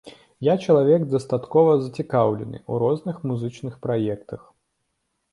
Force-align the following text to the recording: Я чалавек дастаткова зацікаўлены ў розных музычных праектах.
Я 0.45 0.53
чалавек 0.67 1.03
дастаткова 1.09 1.75
зацікаўлены 1.81 2.57
ў 2.61 2.73
розных 2.85 3.15
музычных 3.33 3.77
праектах. 3.85 4.41